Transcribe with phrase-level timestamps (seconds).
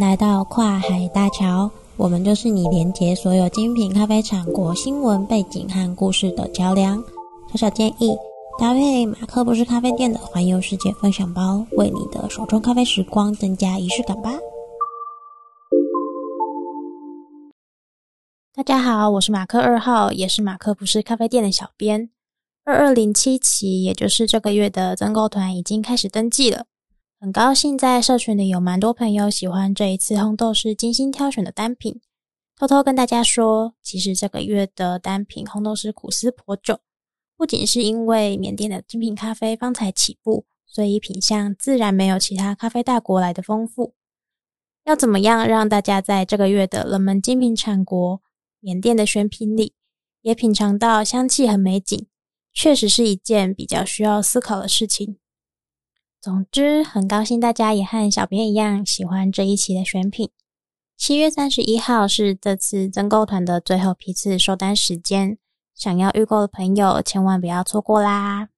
[0.00, 7.02] 来到跨海大桥，我们就是你连接所有精品咖啡产国新闻背景和故事的桥梁。
[7.50, 8.16] 小小建议，
[8.58, 14.32] 搭配马克不是咖啡店的环游世界分享包，为你的手冲咖啡时光增加仪式感吧。
[18.54, 22.10] 大家好，我是马克二号，也是马克不是咖啡店的小编。
[22.64, 26.66] 二二零七期，也就是这个月的增购团已经开始登记了。
[27.22, 32.00] 很高兴在社群里有蛮多朋友喜欢这一次烘豆师精心挑选的单品。
[32.56, 36.80] 偷偷跟大家说，其实这个月的单品烘豆师苦思颇久，
[37.36, 43.94] 不仅是因为缅甸的精品咖啡方才起步，所以品相自然没有其他咖啡大国来的丰富。
[44.84, 48.20] 要怎么样让大家在这个月的冷门精品产国
[48.58, 49.74] 缅甸的选品里，
[50.22, 52.04] 也品尝到香气和美景，
[52.52, 55.18] 确实是一件比较需要思考的事情。
[56.22, 60.30] 总之，很高兴大家也和小编一样喜欢这一期的选品。
[60.96, 65.36] 七月三十一号是这次增购团的最后批次收单时间，
[65.74, 68.50] 想要预购的朋友千万不要错过啦！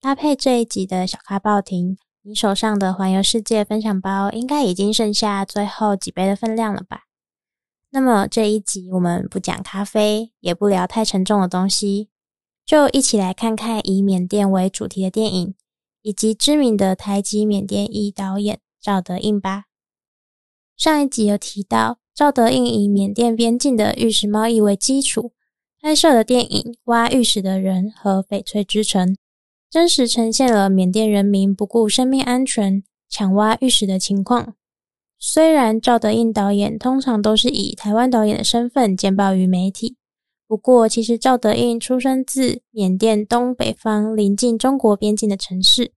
[0.00, 7.02] 搭配这一集的小咖报亭，你手上的环游世界分享包应该已经剩下最后几杯的分量了吧？
[7.90, 12.08] 那么这一集我们不讲咖啡，也不聊太沉重的东西，
[12.66, 15.54] 就一起来看看以缅甸为主题的电影。
[16.04, 19.64] 以及知名的台籍缅甸裔导演赵德胤吧。
[20.76, 25.32] 上一集有提到，赵德胤以缅甸边境的玉石贸易为基础，
[25.80, 29.14] 拍摄的电影《挖玉石的人》和《翡翠之城》，
[29.70, 34.54] 真实呈现了缅甸人民不顾生命安全抢挖玉石的情况。
[35.18, 39.96] 虽然赵德胤导演通常都是以台湾导演的身份见报于媒体。
[40.46, 45.92] 不过，其实赵德胤出生自缅甸东北方临近中国边境的城市。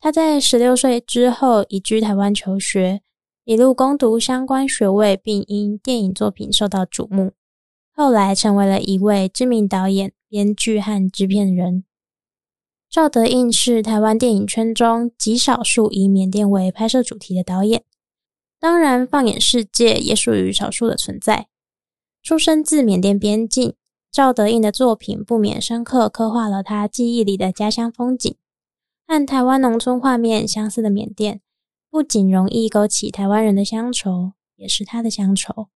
[0.00, 3.02] 他在十六岁之后移居台湾求学，
[3.44, 7.32] 一路攻读相关学位，并因电影作品受到瞩目。
[7.92, 11.84] 后来成为了一位知名导演、编剧和制片人。
[12.88, 17.84] 赵德胤是台湾电影圈中极少数以缅甸为拍摄主题的导演，
[18.60, 21.48] 当然，放眼世界也属于少数的存在。
[22.22, 23.74] 出生自缅甸边境，
[24.12, 28.36] 赵德胤的作品不免深刻刻画了他记忆里的家乡风景。
[29.06, 31.40] 和台湾农村画面相似的缅甸，
[31.90, 35.68] 不仅容易勾起台湾人的乡愁，也是他的乡愁。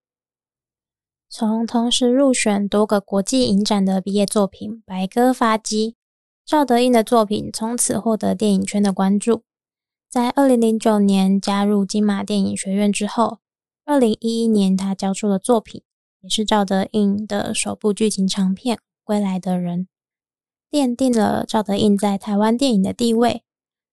[1.31, 5.97] 从同时入选多个国际影展的毕业作品《白鸽》发迹，
[6.45, 9.45] 赵德胤的作品从此获得电影圈的关注。
[10.11, 13.39] 在二零零九年加入金马电影学院之后，
[13.87, 15.83] 二零一一年他交出了作品。
[16.27, 19.87] 也是赵德胤的首部剧情长片《归来的人》，
[20.77, 23.45] 奠定了赵德胤在台湾电影的地位。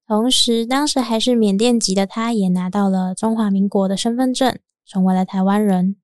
[0.08, 5.98] 同时，当时还是缅甸籍的他，也拿到了中华民国的身份证，成为了台湾人。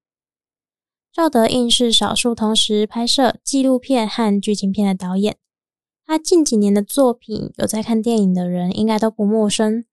[1.12, 5.38] 赵德胤是少数同时拍摄纪录片和剧情片的导演。
[6.06, 9.84] 他近几年的作品，有在看电影的人应该都不陌生。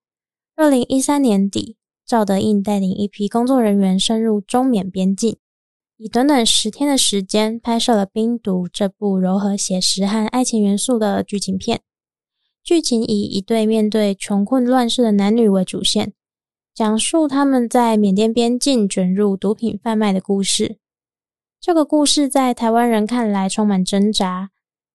[0.54, 5.38] 二零一三年底，赵德胤带领一批工作人员深入中缅边境。
[5.98, 11.80] 以短短十天的时间拍摄了《冰毒》这部柔和写实和爱情元素的剧情片，
[12.62, 16.12] 剧情以一对面对穷困乱世的男女为主线，
[16.74, 20.76] 讲述他们在缅甸边境卷入毒品贩卖的故事。
[21.58, 24.50] 这个故事在台湾人看来充满挣扎，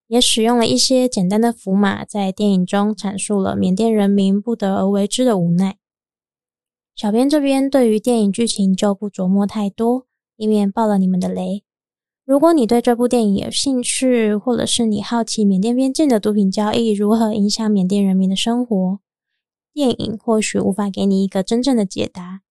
[0.05, 5.77] 也使用了一些简单的符码，在电影中阐述了缅甸人民不得而为之的无奈。
[6.95, 10.05] 小编这边对于电影剧情就不琢磨太多。
[10.41, 11.63] 以免爆了你们的雷。
[12.25, 18.99] 如果你对这部电影有兴趣，或者是你好奇缅甸边境的毒品交易如何影响缅甸人民的生活，
[19.71, 22.41] 电影或许无法给你一个真正的解答，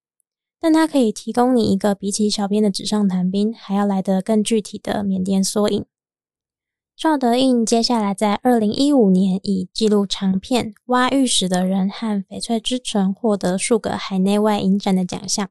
[0.61, 5.85] 但它可以提供你一个比起小编的纸上谈兵还要来得更具体的缅甸缩影。
[6.97, 15.49] 赵德胤接下来在二零一五年以纪录长片《挖玉石的人》和《翡翠之城》获得数个海内外影展的奖项。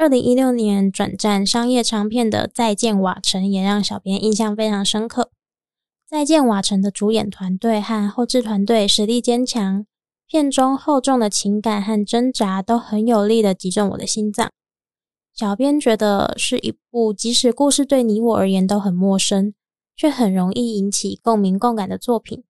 [0.00, 5.24] 二零一六年转战商业长片的《再见瓦城》也让小编印象非常深刻。
[6.08, 9.84] 《再见瓦城》的主演团队和后制团队实力坚强，
[10.26, 14.50] 片中厚重的情感和挣扎都很有力的击中我的心脏。
[15.34, 19.52] 小编觉得是一部即使故事对你我而言都很陌生，
[19.94, 22.44] 却很容易引起共鸣共感的作品。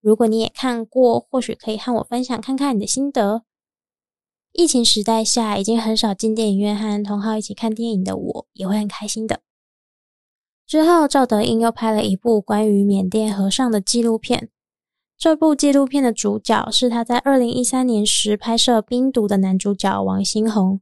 [0.00, 3.42] 如果你也看过，或许可以和我分享看看你的心得。
[4.52, 9.40] 疫情时代下，已经很少进电影院和同好一起看电影的我，也会很开心的。
[10.66, 14.50] 之后，赵德胤又拍了一部关于缅甸和尚的纪录片。
[15.16, 20.80] 这部纪录片的主角是他在二零一三年时拍摄《冰毒》的男主角王星宏，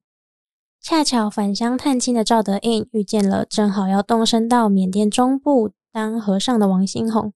[0.81, 7.33] 恰巧返乡探亲的赵德胤遇见了正好要动身到缅甸中部当和尚的王新宏，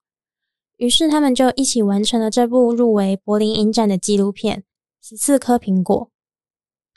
[0.79, 4.61] 于是他们就一起完成了这部入围柏林影展的纪录片
[5.01, 6.11] 《十四颗苹果》。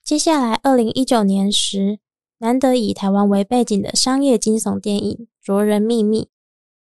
[0.08, 2.00] 接下来，二零一九年时，
[2.38, 5.12] 难得以台湾为背景的商业惊悚电影
[5.42, 6.22] 《卓人秘密》，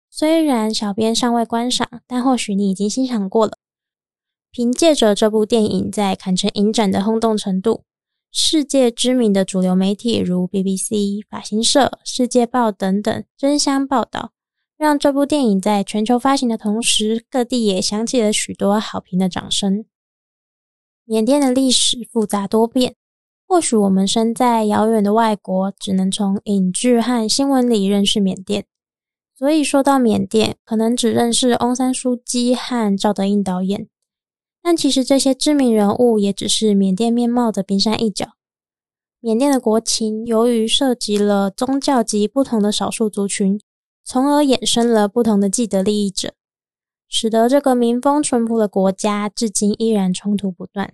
[0.09, 3.57] 虽然小编尚未观赏，但或许你已经欣赏过了。
[4.51, 7.83] 凭借着这部电影在坎城影展的轰动程度，
[8.31, 14.31] 世界知名的主流媒体如 BBC、法新社、世界报等等争相报道，
[14.77, 19.83] 让这部电影在全球发行的同时，各地也响起了许多好评的掌声。
[21.03, 22.95] 缅甸的历史复杂多变，
[23.49, 28.67] 或许我们身在遥远的外国，只能从影剧和新闻里认识缅甸，
[29.35, 33.87] 所以说到缅甸，可能只认识翁山苏姬和赵德胤导演。
[34.61, 38.33] 但其实这些知名人物也只是缅甸面貌的冰山一角。
[39.19, 43.59] 缅甸的国情由于涉及了宗教及不同的少数族群，
[44.05, 46.33] 从而衍生了不同的既得利益者，
[47.07, 50.93] 使得这个民风淳朴的国家至今依然冲突不断。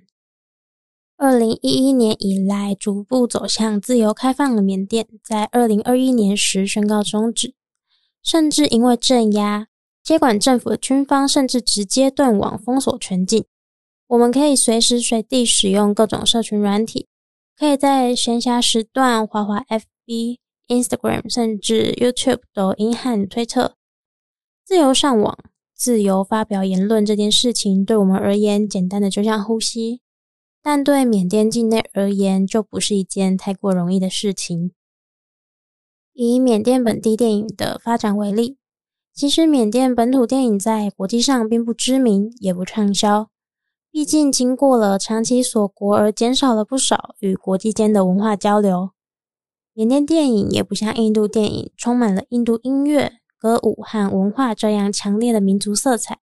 [1.17, 7.53] 二零一一年以来逐步走向自由开放的缅甸，在二零二一年时宣告终止，
[8.21, 9.67] 甚至因为镇压，
[10.03, 13.45] 接管政府的军方甚至直接断网封锁全境。
[14.07, 17.07] 我们可以随时随地使用各种社群软体，
[17.57, 23.75] 可以在闲暇时段滑滑 FB、Instagram，甚至 YouTube、抖音和推特。
[24.65, 25.37] 自由上网、
[25.73, 30.01] 自由发表言论这件事情，对我们而言简单的就像呼吸，
[30.67, 34.71] 但对缅甸境内而言，就不是一件太过容易的事情。
[36.13, 38.57] 以缅甸本地电影的发展为例，
[39.13, 43.29] 其实缅甸本土电影在国际上并不知名，也不畅销。
[43.91, 48.89] 毕竟，经过了长期锁国而减少了不少与国际间的文化交流。
[49.75, 56.21] 缅甸电影也不像印度电影，充满了印度音乐、歌舞和文化这样强烈的民族色彩。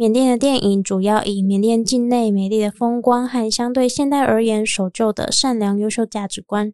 [0.00, 6.72] 缅甸的电影主要以缅甸境内美丽的风光和相对现代而言守旧的善良优秀价值观，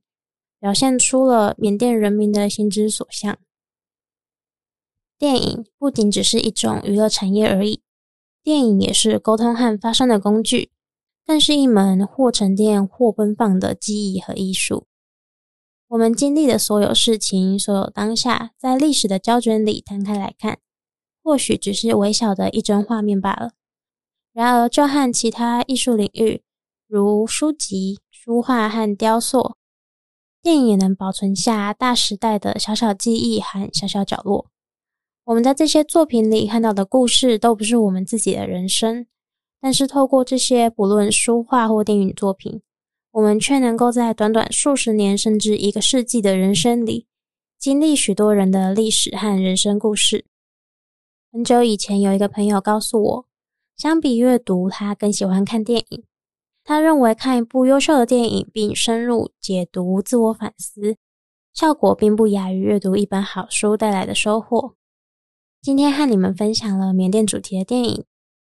[0.61, 3.39] 表现出了缅甸人民的心之所向。
[5.19, 7.81] 电影不仅只是一种娱乐产业而已。
[8.43, 10.71] 电影也是沟通和发声的工具，
[11.27, 14.87] 更是一门或沉淀或奔放的记忆和艺术。
[15.89, 20.59] 我们经历的所有事情，所有当下，在历史的胶卷里摊开来看，
[21.25, 23.53] 或许只是微小的一帧画面罢了。
[24.35, 26.43] 然而，就和其他艺术领域，
[26.87, 29.57] 如书籍、书画和雕塑，
[30.43, 34.51] 电影也能保存下大时代的小小记忆和小小角落。
[35.25, 39.07] 我们在这些作品里看到的故事都不是我们自己的人生，
[39.59, 42.61] 但是透过这些不论书画或电影作品，
[43.13, 47.07] 我们却能够在短短数十年甚至一个世纪的人生里，
[47.59, 50.27] 经历许多人的历史和人生故事。
[51.35, 53.27] 很久以前，有一个朋友告诉我，
[53.77, 56.05] 相比阅读，他更喜欢看电影。
[56.63, 60.97] 他认为看一部优秀的电影并深入解读、自我反思，
[61.53, 64.77] 效果并不亚于阅读一本好书带来的收获。
[65.61, 68.05] 今天和你们分享了缅甸主题的电影，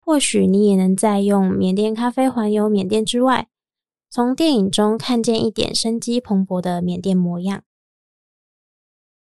[0.01, 3.51] 或许你也能在用缅甸咖啡环游缅甸之外，
[4.09, 7.63] 从电影中看见一点生机蓬勃的缅甸模样。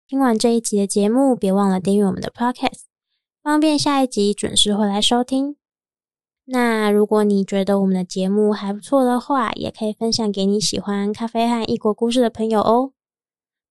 [0.09, 2.87] 听完这一集的节目，别忘了订阅我们的 Podcast，
[3.45, 5.57] 方便下一集准时回来收听。
[6.47, 12.93] 那如果你觉得我们的节目还不错的话，也可以分享给你喜欢咖啡和异国故事的朋友哦。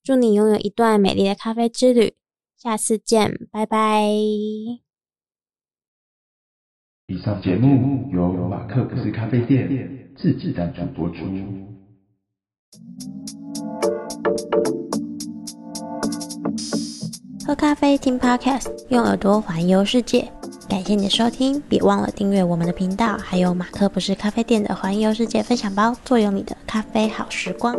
[0.04, 2.14] 祝你拥有一段美丽的咖啡之旅。
[2.56, 4.04] 下次见，拜拜。
[7.08, 11.26] 以上节目由马克不是咖啡店自己赞助播出。
[17.56, 20.28] 咖啡，听 Podcast，用耳朵环游世界。
[20.70, 27.76] 感谢你的收听，别忘了订阅我们的频道，还有马克不是咖啡店的环游世界分享包，坐拥你的咖啡好时光。